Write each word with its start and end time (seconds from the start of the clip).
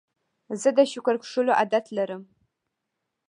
زه 0.61 0.69
د 0.77 0.79
شکر 0.91 1.15
کښلو 1.21 1.51
عادت 1.59 1.85
لرم. 1.97 2.23